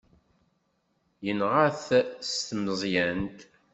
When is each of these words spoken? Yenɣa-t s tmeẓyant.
Yenɣa-t 1.25 1.85
s 2.29 2.31
tmeẓyant. 2.47 3.39